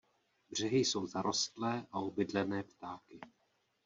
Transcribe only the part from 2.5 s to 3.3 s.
ptáky.